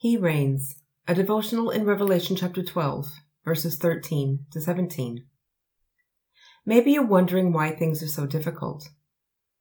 [0.00, 3.12] He reigns, a devotional in Revelation chapter 12,
[3.44, 5.26] verses 13 to 17.
[6.64, 8.88] Maybe you're wondering why things are so difficult.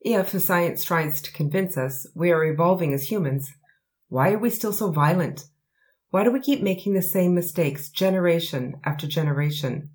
[0.00, 3.52] If, as science tries to convince us, we are evolving as humans,
[4.10, 5.46] why are we still so violent?
[6.10, 9.90] Why do we keep making the same mistakes generation after generation?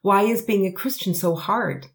[0.00, 1.86] Why is being a Christian so hard?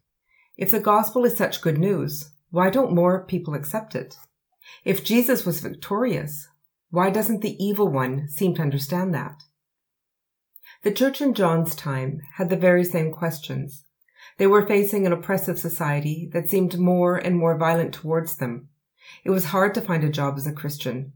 [0.58, 4.14] If the gospel is such good news, why don't more people accept it?
[4.84, 6.48] If Jesus was victorious,
[6.90, 9.42] why doesn't the evil one seem to understand that?
[10.82, 13.84] The church in John's time had the very same questions.
[14.38, 18.68] They were facing an oppressive society that seemed more and more violent towards them.
[19.24, 21.12] It was hard to find a job as a Christian.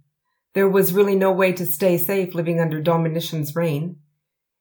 [0.55, 3.97] There was really no way to stay safe living under Domitian's reign.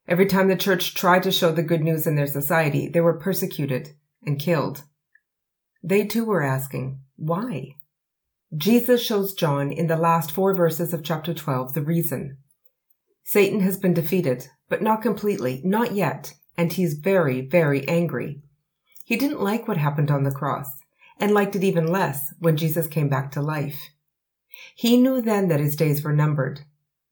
[0.08, 3.18] Every time the church tried to show the good news in their society, they were
[3.18, 3.90] persecuted
[4.24, 4.84] and killed.
[5.82, 7.76] They too were asking, why?
[8.54, 12.36] Jesus shows John in the last four verses of chapter 12 the reason.
[13.24, 18.42] Satan has been defeated, but not completely, not yet, and he's very, very angry.
[19.06, 20.68] He didn't like what happened on the cross,
[21.18, 23.88] and liked it even less when Jesus came back to life.
[24.74, 26.60] He knew then that his days were numbered,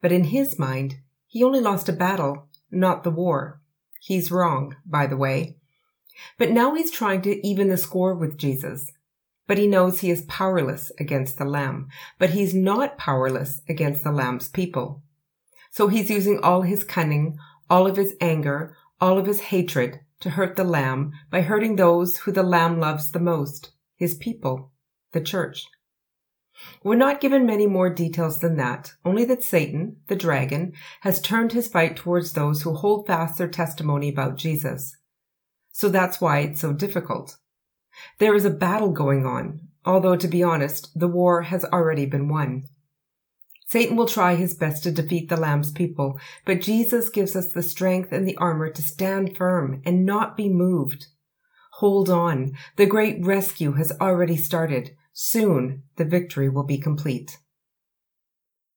[0.02, 0.96] but in his mind,
[1.26, 3.62] he only lost a battle, not the war.
[4.02, 5.56] He's wrong, by the way.
[6.36, 8.92] But now he's trying to even the score with Jesus
[9.50, 11.88] but he knows he is powerless against the Lamb,
[12.20, 15.02] but he's not powerless against the Lamb's people.
[15.72, 17.36] So he's using all his cunning,
[17.68, 22.18] all of his anger, all of his hatred to hurt the Lamb by hurting those
[22.18, 24.70] who the Lamb loves the most, his people,
[25.10, 25.66] the church.
[26.84, 31.50] We're not given many more details than that, only that Satan, the dragon, has turned
[31.50, 34.96] his fight towards those who hold fast their testimony about Jesus.
[35.72, 37.36] So that's why it's so difficult.
[38.18, 42.28] There is a battle going on, although to be honest, the war has already been
[42.28, 42.64] won.
[43.66, 47.62] Satan will try his best to defeat the Lamb's people, but Jesus gives us the
[47.62, 51.06] strength and the armor to stand firm and not be moved.
[51.74, 52.52] Hold on.
[52.76, 54.90] The great rescue has already started.
[55.12, 57.38] Soon the victory will be complete.